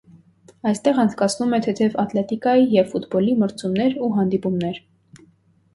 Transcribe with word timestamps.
Այստեղ 0.69 1.01
անցկացնում 1.03 1.53
է 1.57 1.59
թեթև 1.67 1.99
ատլետիկայի 2.05 2.65
և 2.79 2.91
ֆուտբոլի 2.95 3.37
մրցումներ 3.45 3.99
ու 4.07 4.13
հանդիպումներ։ 4.19 4.83